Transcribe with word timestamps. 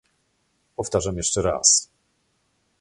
Powtarzam 0.75 1.17
jeszcze 1.17 1.41
raz 1.41 1.87